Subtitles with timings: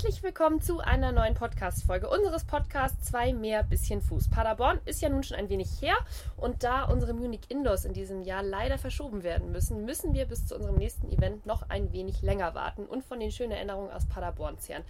[0.00, 4.30] Herzlich willkommen zu einer neuen Podcast-Folge unseres Podcasts Zwei mehr bisschen Fuß.
[4.30, 5.96] Paderborn ist ja nun schon ein wenig her
[6.36, 10.46] und da unsere Munich Indoors in diesem Jahr leider verschoben werden müssen, müssen wir bis
[10.46, 14.06] zu unserem nächsten Event noch ein wenig länger warten und von den schönen Erinnerungen aus
[14.06, 14.84] Paderborn zehren.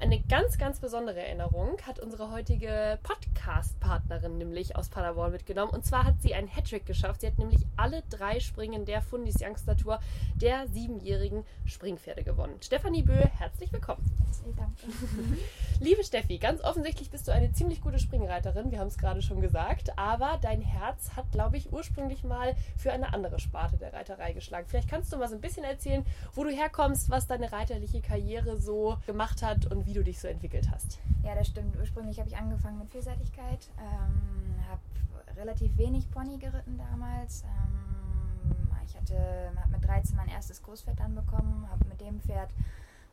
[0.00, 6.04] Eine ganz, ganz besondere Erinnerung hat unsere heutige Podcast-Partnerin nämlich aus Paderborn mitgenommen und zwar
[6.04, 7.22] hat sie einen Hattrick geschafft.
[7.22, 9.98] Sie hat nämlich alle drei Springen der Fundis Youngster Tour
[10.36, 12.54] der siebenjährigen Springpferde gewonnen.
[12.60, 14.04] Stefanie Böhl, herzlich willkommen.
[14.56, 15.38] Herzlichen Dank.
[15.80, 19.40] Liebe Steffi, ganz offensichtlich bist du eine ziemlich gute Springreiterin, wir haben es gerade schon
[19.40, 24.32] gesagt, aber dein Herz hat, glaube ich, ursprünglich mal für eine andere Sparte der Reiterei
[24.32, 24.66] geschlagen.
[24.68, 28.56] Vielleicht kannst du mal so ein bisschen erzählen, wo du herkommst, was deine reiterliche Karriere
[28.58, 30.98] so gemacht hat und wie du dich so entwickelt hast.
[31.24, 31.76] Ja, das stimmt.
[31.76, 37.42] Ursprünglich habe ich angefangen mit Vielseitigkeit, ähm, habe relativ wenig Pony geritten damals.
[37.42, 37.92] Ähm,
[38.84, 42.50] ich hatte hab mit 13 mein erstes Großpferd dann bekommen, habe mit dem Pferd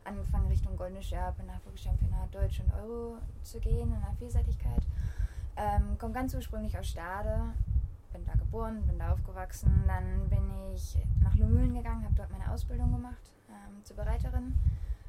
[0.09, 4.81] angefangen Richtung Goldene Scherbe, Nachwuchschampionat Deutsch und Euro zu gehen in der Vielseitigkeit.
[5.55, 7.53] Ähm, komme ganz ursprünglich aus Stade,
[8.11, 9.83] bin da geboren, bin da aufgewachsen.
[9.85, 14.55] Dann bin ich nach Lumülen gegangen, habe dort meine Ausbildung gemacht ähm, zur Bereiterin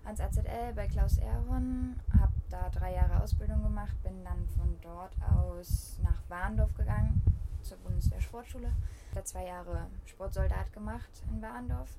[0.04, 5.14] ans AZL bei Klaus Erhorn, habe da drei Jahre Ausbildung gemacht, bin dann von dort
[5.34, 7.22] aus nach Warndorf gegangen
[7.62, 8.72] zur Bundeswehr-Sportschule.
[9.14, 11.91] Da zwei Jahre Sportsoldat gemacht in Warndorf.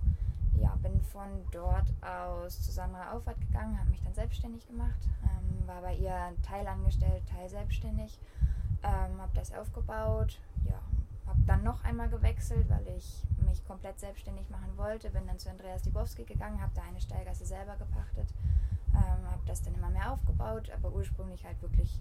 [0.60, 5.68] Ja, bin von dort aus zu Sandra Auffahrt gegangen, habe mich dann selbstständig gemacht, ähm,
[5.68, 8.20] war bei ihr teilangestellt, teil selbstständig,
[8.84, 10.80] ähm, habe das aufgebaut, ja,
[11.26, 15.50] habe dann noch einmal gewechselt, weil ich mich komplett selbstständig machen wollte, bin dann zu
[15.50, 18.28] Andreas Dibowski gegangen, habe da eine Steilgasse selber gepachtet,
[18.94, 22.00] ähm, habe das dann immer mehr aufgebaut, aber ursprünglich halt wirklich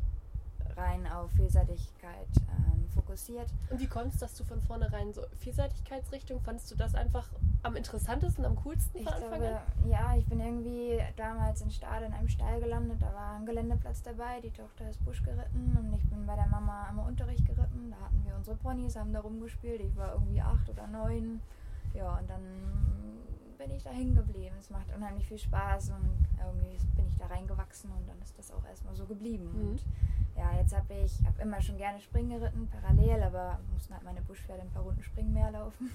[0.76, 3.48] rein auf Vielseitigkeit ähm, fokussiert.
[3.70, 7.28] Und wie kommst du, dass du von vornherein so Vielseitigkeitsrichtung, fandest du das einfach
[7.62, 12.28] am interessantesten, am coolsten ich glaube, Ja, ich bin irgendwie damals in Stade in einem
[12.28, 16.26] Stall gelandet, da war ein Geländeplatz dabei, die Tochter ist Busch geritten und ich bin
[16.26, 19.96] bei der Mama am Unterricht geritten, da hatten wir unsere Ponys, haben da rumgespielt, ich
[19.96, 21.40] war irgendwie acht oder neun,
[21.94, 22.42] ja, und dann
[23.60, 24.54] bin ich da hängen geblieben.
[24.58, 28.50] Es macht unheimlich viel Spaß und irgendwie bin ich da reingewachsen und dann ist das
[28.50, 29.50] auch erstmal so geblieben.
[29.52, 29.68] Mhm.
[29.70, 29.84] Und
[30.40, 34.22] ja, jetzt habe ich hab immer schon gerne Springen geritten, parallel, aber mussten halt meine
[34.22, 35.90] Buschpferde ein paar Runden Springen mehr laufen.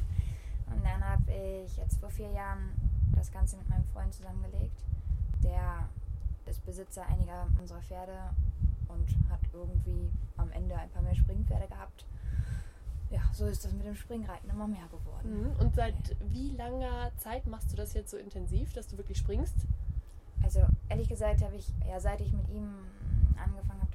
[0.68, 2.70] Und dann habe ich jetzt vor vier Jahren
[3.16, 4.84] das Ganze mit meinem Freund zusammengelegt.
[5.44, 5.90] Der
[6.46, 8.18] ist Besitzer einiger unserer Pferde
[8.88, 12.06] und hat irgendwie am Ende ein paar mehr Springpferde gehabt.
[13.10, 15.42] Ja, so ist das mit dem Springreiten immer mehr geworden.
[15.42, 15.60] Mhm.
[15.60, 19.56] Und seit wie langer Zeit machst du das jetzt so intensiv, dass du wirklich springst?
[20.44, 22.76] Also ehrlich gesagt habe ich, ja, seit ich mit ihm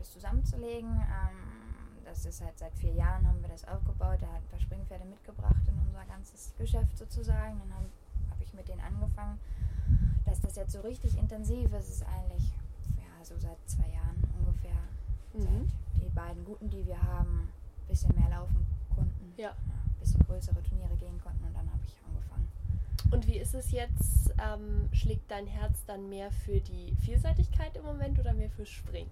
[0.00, 1.60] das zusammenzulegen, ähm,
[2.04, 4.18] das ist halt seit vier Jahren haben wir das aufgebaut.
[4.22, 7.58] Er hat ein paar Springpferde mitgebracht in unser ganzes Geschäft sozusagen.
[7.60, 7.86] Dann habe
[8.30, 9.38] hab ich mit denen angefangen.
[10.24, 12.52] Dass das jetzt so richtig intensiv ist, ist eigentlich
[12.96, 14.76] ja, so seit zwei Jahren ungefähr.
[15.34, 15.68] Mhm.
[15.68, 17.48] Seit die beiden guten, die wir haben,
[17.82, 19.34] ein bisschen mehr laufen konnten.
[19.36, 19.50] Ja.
[19.50, 22.48] Ein bisschen größere Turniere gehen konnten und dann habe ich angefangen.
[23.10, 24.32] Und wie ist es jetzt?
[24.38, 29.10] Ähm, schlägt dein Herz dann mehr für die Vielseitigkeit im Moment oder mehr für Springen?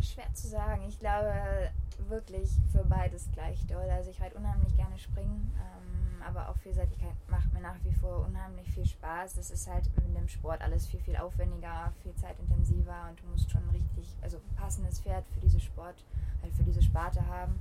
[0.00, 0.82] Schwer zu sagen.
[0.88, 1.70] Ich glaube
[2.08, 3.88] wirklich für beides gleich doll.
[3.90, 8.26] Also ich reite unheimlich gerne springen, ähm, aber auch Vielseitigkeit macht mir nach wie vor
[8.26, 9.34] unheimlich viel Spaß.
[9.34, 13.50] Das ist halt mit dem Sport alles viel, viel aufwendiger, viel zeitintensiver und du musst
[13.50, 16.04] schon richtig, also passendes Pferd für diese Sport,
[16.42, 17.60] halt für diese Sparte haben.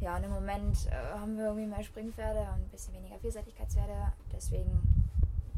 [0.00, 4.12] Ja, und im Moment äh, haben wir irgendwie mehr Springpferde und ein bisschen weniger Vielseitigkeitspferde.
[4.32, 5.04] Deswegen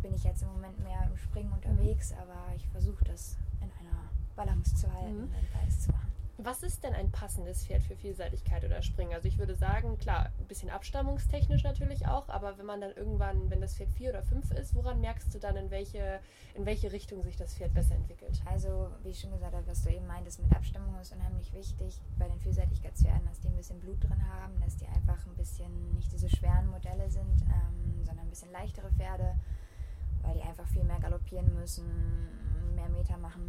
[0.03, 3.37] bin ich jetzt im Moment mehr im Springen unterwegs, aber ich versuche das
[4.37, 5.35] Balance zu halten mhm.
[5.35, 6.07] und beides zu machen.
[6.39, 9.15] Was ist denn ein passendes Pferd für Vielseitigkeit oder Springen?
[9.15, 13.49] Also ich würde sagen, klar, ein bisschen abstammungstechnisch natürlich auch, aber wenn man dann irgendwann,
[13.49, 16.21] wenn das Pferd vier oder fünf ist, woran merkst du dann, in welche,
[16.55, 18.43] in welche Richtung sich das Pferd besser entwickelt?
[18.45, 22.03] Also, wie ich schon gesagt habe, was du eben meintest mit Abstammung ist unheimlich wichtig
[22.19, 25.95] bei den Vielseitigkeitspferden, dass die ein bisschen Blut drin haben, dass die einfach ein bisschen
[25.95, 29.37] nicht diese schweren Modelle sind, ähm, sondern ein bisschen leichtere Pferde,
[30.21, 31.87] weil die einfach viel mehr galoppieren müssen,
[32.75, 33.06] mehr Meter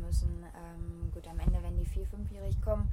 [0.08, 0.44] müssen.
[0.56, 2.90] Ähm, gut, am Ende, wenn die vier-, fünfjährig kommen,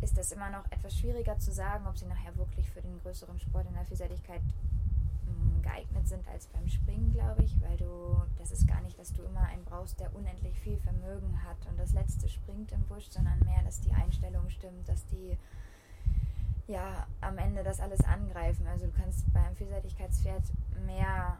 [0.00, 3.38] ist das immer noch etwas schwieriger zu sagen, ob sie nachher wirklich für den größeren
[3.38, 4.42] Sport in der Vielseitigkeit
[5.26, 9.12] mm, geeignet sind als beim Springen, glaube ich, weil du, das ist gar nicht, dass
[9.12, 13.08] du immer einen brauchst, der unendlich viel Vermögen hat und das letzte springt im Busch,
[13.10, 15.36] sondern mehr, dass die Einstellung stimmt, dass die
[16.66, 18.66] ja am Ende das alles angreifen.
[18.66, 20.42] Also du kannst beim Vielseitigkeitspferd
[20.86, 21.38] mehr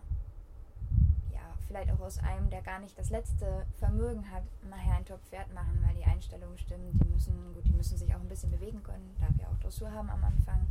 [1.73, 5.83] vielleicht auch aus einem, der gar nicht das letzte Vermögen hat, nachher ein Top-Pferd machen,
[5.87, 7.03] weil die Einstellung stimmt.
[7.03, 9.91] Die müssen, gut, die müssen sich auch ein bisschen bewegen können, da wir auch Dressur
[9.91, 10.67] haben am Anfang.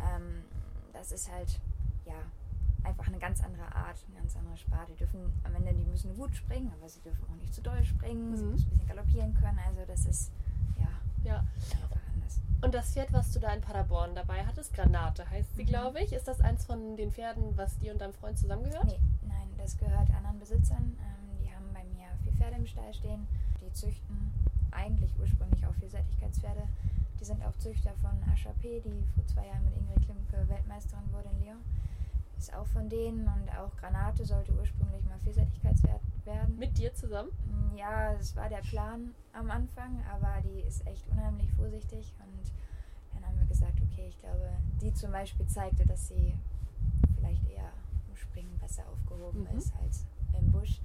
[0.00, 0.42] Ähm,
[0.92, 1.60] das ist halt,
[2.04, 2.14] ja,
[2.82, 4.92] einfach eine ganz andere Art, eine ganz andere Sparte.
[4.92, 7.84] Die dürfen am Ende, die müssen gut springen, aber sie dürfen auch nicht zu doll
[7.84, 8.36] springen, mhm.
[8.36, 9.60] sie müssen ein bisschen galoppieren können.
[9.64, 10.32] Also das ist,
[10.76, 10.88] ja,
[11.22, 11.44] ja.
[11.82, 12.40] einfach anders.
[12.62, 15.68] Und das Pferd, was du da in Paderborn dabei hattest, Granate heißt sie, mhm.
[15.68, 16.12] glaube ich.
[16.12, 18.86] Ist das eins von den Pferden, was dir und deinem Freund zusammengehört?
[18.86, 18.98] Nee,
[19.28, 20.98] nein, das gehört anderen Besitzern.
[20.98, 23.26] Ähm, die haben bei mir vier Pferde im Stall stehen.
[23.60, 24.32] Die züchten
[24.72, 26.66] eigentlich ursprünglich auch Vielseitigkeitspferde.
[27.20, 28.18] Die sind auch Züchter von
[28.60, 31.62] P, die vor zwei Jahren mit Ingrid Klimke Weltmeisterin wurde in Lyon
[32.42, 36.58] ist auch von denen und auch Granate sollte ursprünglich mal Vielseitigkeitswert werden.
[36.58, 37.30] Mit dir zusammen?
[37.46, 42.52] Mm, ja, das war der Plan am Anfang, aber die ist echt unheimlich vorsichtig und
[43.14, 44.50] dann haben wir gesagt, okay, ich glaube,
[44.80, 46.34] die zum Beispiel zeigte, dass sie
[48.32, 49.58] Springen besser aufgehoben mhm.
[49.58, 50.06] ist als
[50.38, 50.80] im Busch,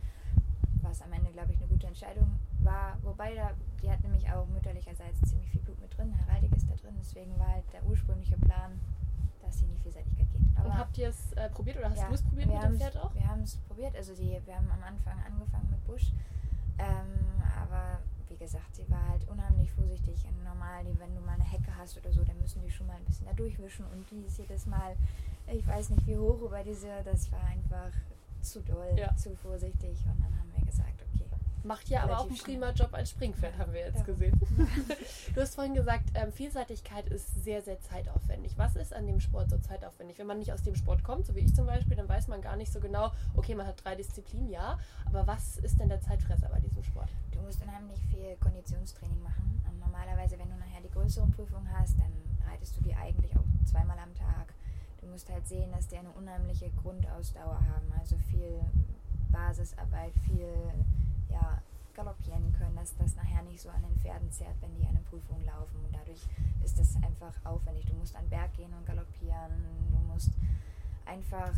[0.81, 2.97] was am Ende, glaube ich, eine gute Entscheidung war.
[3.03, 3.51] Wobei, da,
[3.81, 7.39] die hat nämlich auch mütterlicherseits ziemlich viel Blut mit drin, Heraldik ist da drin, deswegen
[7.39, 8.79] war halt der ursprüngliche Plan,
[9.41, 10.41] dass sie in die Vielseitigkeit geht.
[10.57, 12.77] Aber und habt ihr es äh, probiert oder hast ja, du es probiert mit dem
[12.77, 13.15] Pferd auch?
[13.15, 13.95] Wir haben es probiert.
[13.95, 16.11] Also die, wir haben am Anfang angefangen mit Busch.
[16.79, 20.25] Ähm, aber wie gesagt, sie war halt unheimlich vorsichtig.
[20.25, 22.97] Und normal, wenn du mal eine Hecke hast oder so, dann müssen die schon mal
[22.97, 23.85] ein bisschen da durchwischen.
[23.85, 24.97] Und die ist jedes Mal,
[25.51, 27.91] ich weiß nicht wie hoch über diese, das war einfach
[28.41, 29.15] zu doll, ja.
[29.15, 29.99] zu vorsichtig.
[30.05, 30.97] Und dann haben wir gesagt,
[31.67, 34.03] Macht ja aber auch einen prima Job als Springpferd, haben wir jetzt ja.
[34.05, 34.39] gesehen.
[35.35, 38.57] du hast vorhin gesagt, ähm, Vielseitigkeit ist sehr, sehr zeitaufwendig.
[38.57, 40.17] Was ist an dem Sport so zeitaufwendig?
[40.17, 42.41] Wenn man nicht aus dem Sport kommt, so wie ich zum Beispiel, dann weiß man
[42.41, 45.99] gar nicht so genau, okay, man hat drei Disziplinen, ja, aber was ist denn der
[45.99, 47.09] Zeitfresser bei diesem Sport?
[47.31, 49.61] Du musst unheimlich viel Konditionstraining machen.
[49.69, 52.13] Und normalerweise, wenn du nachher die größeren Prüfungen hast, dann
[52.49, 54.53] reitest du die eigentlich auch zweimal am Tag.
[55.01, 58.61] Du musst halt sehen, dass die eine unheimliche Grundausdauer haben, also viel
[59.31, 60.53] Basisarbeit, viel
[61.29, 61.61] ja,
[61.93, 65.43] galoppieren können, dass das nachher nicht so an den Pferden zerrt, wenn die eine Prüfung
[65.45, 65.83] laufen.
[65.83, 66.21] Und dadurch
[66.63, 67.85] ist das einfach aufwendig.
[67.85, 69.51] Du musst an den Berg gehen und galoppieren.
[69.91, 70.31] Du musst
[71.05, 71.53] einfach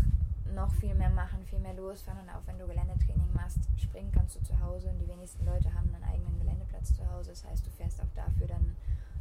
[0.54, 2.22] noch viel mehr machen, viel mehr losfahren.
[2.22, 4.90] Und auch wenn du Geländetraining machst, springen kannst du zu Hause.
[4.90, 7.32] Und die wenigsten Leute haben einen eigenen Geländeplatz zu Hause.
[7.32, 8.76] Das heißt, du fährst auch dafür dann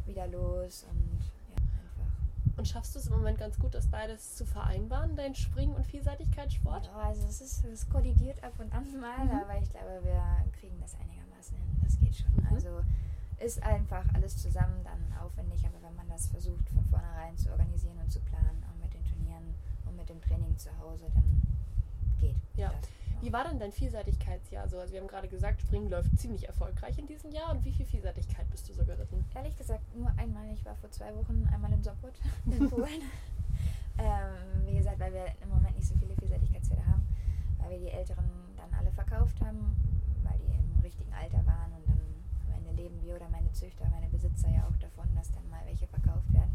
[0.07, 1.21] wieder los und
[2.59, 5.87] und schaffst du es im Moment ganz gut, das beides zu vereinbaren, dein Springen- und
[5.87, 6.87] Vielseitigkeitssport?
[6.87, 9.31] Ja, also es, ist, es kollidiert ab und an mal, mhm.
[9.31, 10.23] aber ich glaube, wir
[10.59, 11.81] kriegen das einigermaßen hin.
[11.83, 12.33] Das geht schon.
[12.33, 12.55] Mhm.
[12.55, 12.81] Also
[13.39, 17.99] ist einfach alles zusammen dann aufwendig, aber wenn man das versucht von vornherein zu organisieren
[18.03, 19.55] und zu planen, auch mit den Turnieren
[19.87, 21.43] und mit dem Training zu Hause, dann
[22.19, 22.69] geht ja.
[22.69, 22.91] das.
[23.21, 24.79] Wie war denn dein Vielseitigkeitsjahr so?
[24.79, 27.51] Also wir haben gerade gesagt, Springen läuft ziemlich erfolgreich in diesem Jahr.
[27.51, 29.25] Und wie viel Vielseitigkeit bist du so geritten?
[29.35, 30.49] Ehrlich gesagt, nur einmal.
[30.55, 32.13] Ich war vor zwei Wochen einmal in Sopot
[32.47, 33.03] in Polen.
[33.99, 37.09] ähm, wie gesagt, weil wir im Moment nicht so viele Vielseitigkeitspferde haben,
[37.59, 38.25] weil wir die Älteren
[38.57, 39.75] dann alle verkauft haben,
[40.23, 42.01] weil die im richtigen Alter waren und dann
[42.47, 45.67] am Ende leben wir oder meine Züchter, meine Besitzer ja auch davon, dass dann mal
[45.67, 46.55] welche verkauft werden.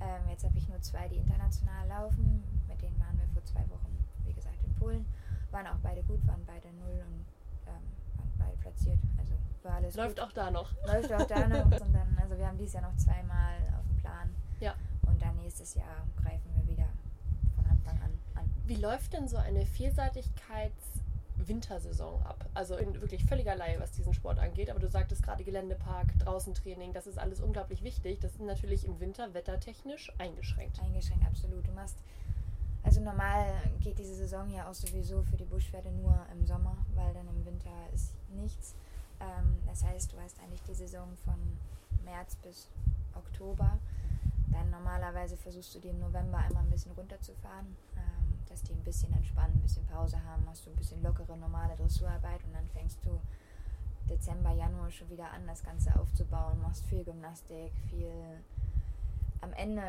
[0.00, 2.44] Ähm, jetzt habe ich nur zwei, die international laufen.
[2.68, 5.06] Mit denen waren wir vor zwei Wochen, wie gesagt, in Polen
[5.50, 7.24] waren auch beide gut, waren beide null und
[7.66, 7.82] ähm,
[8.16, 8.98] waren beide platziert.
[9.18, 10.24] Also war alles Läuft gut.
[10.24, 10.70] auch da noch.
[10.86, 11.64] Läuft auch da noch.
[11.64, 14.34] Und dann, also wir haben dieses Jahr noch zweimal auf dem Plan.
[14.60, 14.74] Ja.
[15.06, 16.88] Und dann nächstes Jahr greifen wir wieder
[17.54, 18.50] von Anfang an an.
[18.66, 20.96] Wie läuft denn so eine Vielseitigkeits-
[21.38, 22.48] Wintersaison ab.
[22.54, 24.70] Also in wirklich völliger Laie, was diesen Sport angeht.
[24.70, 28.20] Aber du sagtest gerade Geländepark, Draußentraining, das ist alles unglaublich wichtig.
[28.20, 30.80] Das ist natürlich im Winter wettertechnisch eingeschränkt.
[30.80, 31.66] Eingeschränkt, absolut.
[31.66, 31.98] Du machst
[32.86, 33.44] also normal
[33.80, 37.44] geht diese Saison ja auch sowieso für die Buschpferde nur im Sommer, weil dann im
[37.44, 38.76] Winter ist nichts.
[39.18, 41.34] Ähm, das heißt, du hast eigentlich die Saison von
[42.04, 42.68] März bis
[43.16, 43.78] Oktober.
[44.52, 48.84] Dann normalerweise versuchst du die im November einmal ein bisschen runterzufahren, ähm, dass die ein
[48.84, 52.68] bisschen entspannen, ein bisschen Pause haben, hast du ein bisschen lockere, normale Dressurarbeit und dann
[52.68, 53.20] fängst du
[54.08, 58.12] Dezember, Januar schon wieder an, das Ganze aufzubauen, machst viel Gymnastik, viel
[59.40, 59.82] am Ende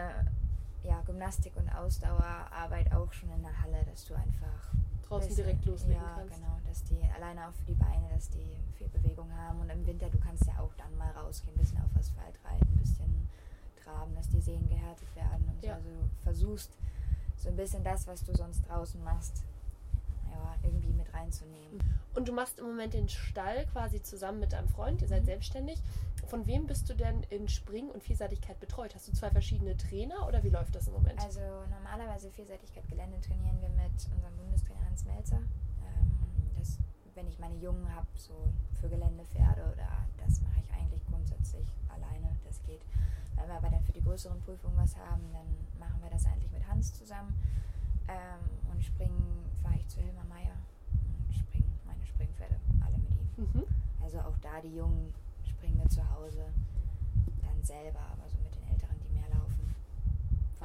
[0.87, 4.73] ja, Gymnastik und Ausdauerarbeit auch schon in der Halle, dass du einfach
[5.07, 6.35] draußen bisschen, direkt loslegen ja, kannst.
[6.35, 9.85] genau, dass die alleine auch für die Beine, dass die viel Bewegung haben und im
[9.85, 13.29] Winter, du kannst ja auch dann mal rausgehen, ein bisschen auf Asphalt reiten, ein bisschen
[13.83, 15.75] traben, dass die Sehnen gehärtet werden und ja.
[15.75, 15.75] so.
[15.75, 16.71] Also du versuchst
[17.35, 19.56] so ein bisschen das, was du sonst draußen machst, ja,
[21.17, 21.79] reinzunehmen.
[22.17, 25.27] Und du machst im Moment den Stall quasi zusammen mit deinem Freund, ihr seid mhm.
[25.27, 25.81] selbstständig.
[26.25, 28.95] Von wem bist du denn in Spring und Vielseitigkeit betreut?
[28.95, 31.19] Hast du zwei verschiedene Trainer oder wie läuft das im Moment?
[31.21, 35.37] Also normalerweise Vielseitigkeit Gelände trainieren wir mit unserem Bundestrainer Hans Melzer.
[35.37, 36.11] Ähm,
[36.57, 36.79] das,
[37.13, 38.33] wenn ich meine Jungen habe, so
[38.81, 42.81] für Geländepferde oder das mache ich eigentlich grundsätzlich alleine, das geht.
[43.35, 46.51] Wenn wir aber dann für die größeren Prüfungen was haben, dann machen wir das eigentlich
[46.51, 47.39] mit Hans zusammen.
[48.07, 50.76] Ähm, und springen fahre ich zu Hilmar Meier springen
[54.41, 55.13] klar, die Jungen
[55.45, 56.45] springen wir zu Hause
[57.43, 59.75] dann selber, aber so mit den Älteren, die mehr laufen.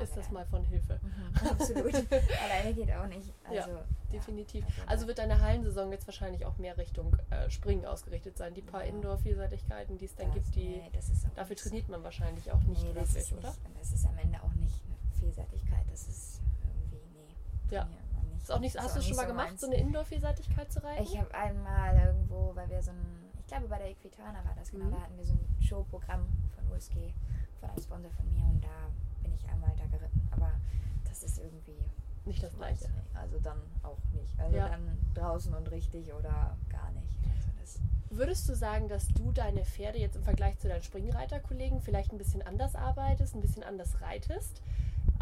[0.03, 0.99] Ist das mal von Hilfe.
[1.03, 1.95] Mhm, absolut.
[2.45, 3.33] Alleine geht auch nicht.
[3.45, 4.65] Also, Ja, Definitiv.
[4.65, 8.55] also Also da- wird deine Hallensaison jetzt wahrscheinlich auch mehr Richtung äh, Springen ausgerichtet sein.
[8.55, 8.91] Die paar Ja.
[8.91, 12.63] Indoor-Vielseitigkeiten, die es dann das- gibt, die nee, auch dafür nicht trainiert man wahrscheinlich auch
[12.65, 13.49] nicht nee, wirklich, oder?
[13.49, 15.85] Nicht, das ist am Ende auch nicht eine Vielseitigkeit.
[15.91, 17.75] Das ist irgendwie, nee.
[17.75, 17.89] Ja.
[18.43, 19.61] Ist auch nicht, Das hast auch du es schon nicht mal so gemacht, meins.
[19.61, 21.03] so eine Indoor-Vielseitigkeit zu reiten?
[21.05, 24.71] Ich habe einmal irgendwo, weil wir so ein, ich glaube bei der Equitana war das
[24.71, 24.91] genau, Mhm.
[24.93, 27.13] da hatten wir so ein Showprogramm von USG,
[27.61, 28.91] von einem Sponsor von mir und da
[29.23, 30.29] bin ich einmal da geritten.
[30.33, 30.51] Aber
[31.05, 31.79] das ist irgendwie
[32.25, 32.85] nicht das gleiche.
[32.91, 34.39] nicht, Also dann auch nicht.
[34.41, 34.69] Also Ja.
[34.69, 37.19] dann draußen und richtig oder gar nicht.
[37.61, 37.79] Also
[38.11, 42.19] Würdest du sagen, dass du deine Pferde jetzt im Vergleich zu deinen Springreiterkollegen vielleicht ein
[42.19, 44.61] bisschen anders arbeitest, ein bisschen anders reitest?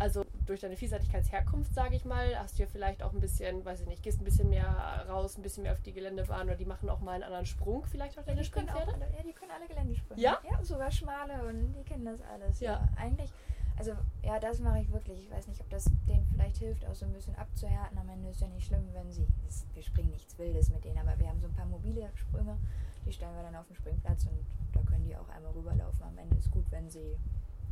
[0.01, 3.83] Also durch deine Vielseitigkeitsherkunft, sage ich mal, hast du ja vielleicht auch ein bisschen, weiß
[3.83, 6.65] ich nicht, gehst ein bisschen mehr raus, ein bisschen mehr auf die Geländebahn oder die
[6.65, 8.95] machen auch mal einen anderen Sprung, vielleicht auch deine auch Springpferde?
[8.95, 10.19] alle, ja, die können alle Geländesprünge.
[10.19, 10.39] Ja?
[10.51, 12.61] Ja, sogar schmale und die kennen das alles.
[12.61, 12.73] Ja.
[12.73, 12.89] Ja.
[12.97, 13.31] Eigentlich,
[13.77, 13.93] also
[14.23, 15.21] ja, das mache ich wirklich.
[15.21, 17.99] Ich weiß nicht, ob das denen vielleicht hilft, auch so ein bisschen abzuhärten.
[17.99, 19.27] Am Ende ist ja nicht schlimm, wenn sie,
[19.75, 22.57] wir springen nichts Wildes mit denen, aber wir haben so ein paar mobile Sprünge,
[23.05, 26.03] die stellen wir dann auf den Springplatz und da können die auch einmal rüberlaufen.
[26.05, 27.19] Am Ende ist gut, wenn sie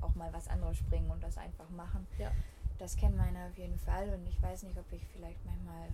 [0.00, 2.06] auch mal was anderes springen und das einfach machen.
[2.18, 2.30] Ja.
[2.78, 5.88] Das kennen meine auf jeden Fall und ich weiß nicht, ob ich vielleicht manchmal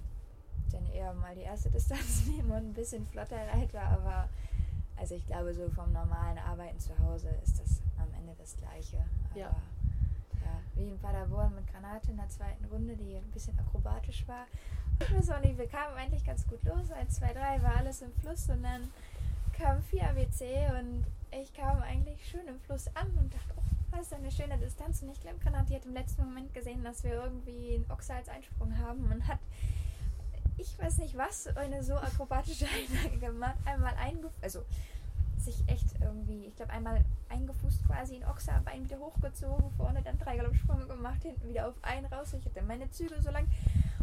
[0.73, 4.28] dann eher mal die erste Distanz nehme und ein bisschen flotter reite, aber
[4.96, 8.99] also ich glaube, so vom normalen Arbeiten zu Hause ist das am Ende das Gleiche.
[9.30, 9.46] Aber Ja.
[10.44, 14.46] ja, wie in Paderborn mit Granate in der zweiten Runde, die ein bisschen akrobatisch war.
[15.00, 16.90] Ich weiß auch nicht, wir kamen eigentlich ganz gut los.
[16.92, 18.88] 1, 2, 3 war alles im Fluss und dann
[19.52, 23.62] kam 4 ABC und ich kam eigentlich schön im Fluss an und dachte, oh,
[24.00, 25.02] ist eine schöne Distanz.
[25.02, 28.28] Und ich glaube, Granati hat im letzten Moment gesehen, dass wir irgendwie einen Ochse als
[28.28, 29.38] Einsprung haben und hat,
[30.56, 33.56] ich weiß nicht was, eine so akrobatische Einlage gemacht.
[33.64, 34.64] Einmal eingefußt, also
[35.38, 40.18] sich echt irgendwie, ich glaube, einmal eingefußt quasi in Ochse, Bein wieder hochgezogen, vorne dann
[40.18, 42.32] drei Galoppsprünge gemacht, hinten wieder auf einen raus.
[42.32, 43.46] Ich hatte meine Zügel so lang.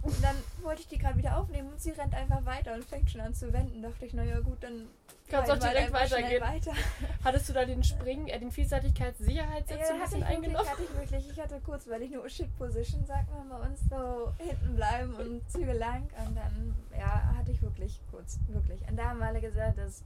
[0.01, 3.12] Und dann wollte ich die gerade wieder aufnehmen und sie rennt einfach weiter und fängt
[3.12, 3.81] schon an zu wenden.
[3.81, 4.88] Dachte ich, naja gut, dann
[5.31, 6.41] Kannst reiten auch direkt weitergehen.
[6.41, 6.71] Weiter.
[7.23, 10.67] Hattest du da den Springen, äh, den Vielseitigkeitssicherheitssitz so ein bisschen eingenommen?
[10.69, 13.79] hatte ich wirklich, ich hatte kurz, weil ich nur Shit Position, sagt man bei uns,
[13.89, 16.03] so hinten bleiben und Züge lang.
[16.25, 18.81] Und dann, ja, hatte ich wirklich kurz, wirklich.
[18.89, 20.03] Und da haben alle gesagt, dass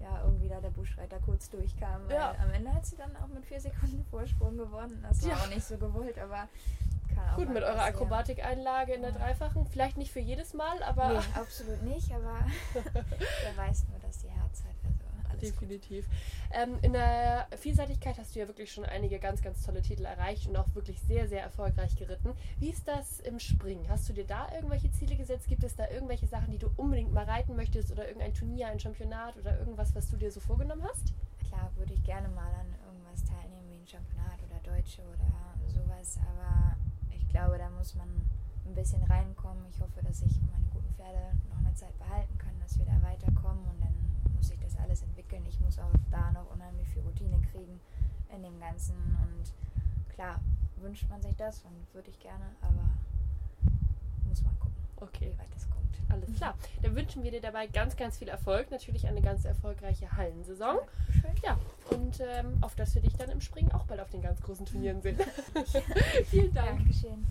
[0.00, 2.02] ja, irgendwie da der Buschreiter kurz durchkam.
[2.06, 2.34] Weil Ja.
[2.40, 5.04] am Ende hat sie dann auch mit vier Sekunden Vorsprung gewonnen.
[5.08, 5.36] Das war Ja.
[5.38, 6.48] auch nicht so gewollt, aber
[7.34, 7.82] Gut, mit eurer.
[7.82, 9.18] Akrobatikeinlage in der Ja.
[9.18, 9.66] Dreifachen.
[9.66, 12.38] Vielleicht nicht für jedes Mal, aber Nee, absolut nicht, aber
[12.74, 14.76] wer weiß nur, dass die Herz hat.
[14.84, 15.27] Also alles gut.
[15.40, 16.06] Definitiv.
[16.52, 20.46] Ähm, in der Vielseitigkeit hast du ja wirklich schon einige ganz, ganz tolle Titel erreicht
[20.46, 22.34] und auch wirklich sehr, sehr erfolgreich geritten.
[22.58, 23.88] Wie ist das im Springen?
[23.88, 25.48] Hast du dir da irgendwelche Ziele gesetzt?
[25.48, 28.80] Gibt es da irgendwelche Sachen, die du unbedingt mal reiten möchtest oder irgendein Turnier, ein
[28.80, 31.14] Championat oder irgendwas, was du dir so vorgenommen hast?
[31.48, 35.28] Klar würde ich gerne mal an irgendwas teilnehmen, wie ein Championat oder Deutsche oder
[35.66, 36.76] sowas, aber
[37.10, 38.08] ich glaube, da muss man
[38.68, 39.64] ein bisschen reinkommen.
[39.70, 43.00] Ich hoffe, dass ich meine guten Pferde noch eine Zeit behalten kann, dass wir da
[43.02, 43.94] weiterkommen und dann
[44.38, 45.44] muss sich das alles entwickeln.
[45.48, 47.80] Ich muss auch da noch unheimlich viel Routine kriegen
[48.34, 49.52] in dem Ganzen und
[50.14, 50.40] klar
[50.76, 52.88] wünscht man sich das und würde ich gerne, aber
[54.28, 55.32] muss man gucken, Okay.
[55.32, 55.78] wie weit das kommt.
[56.10, 56.54] Alles klar.
[56.82, 58.70] Dann wünschen wir dir dabei ganz, ganz viel Erfolg.
[58.70, 60.76] Natürlich eine ganz erfolgreiche Hallensaison.
[61.22, 61.42] Dankeschön.
[61.44, 61.58] Ja,
[61.90, 64.66] und ähm, auf dass wir dich dann im Springen auch bald auf den ganz großen
[64.66, 65.18] Turnieren sehen.
[66.26, 66.78] Vielen Dank.
[66.78, 67.26] Dankeschön.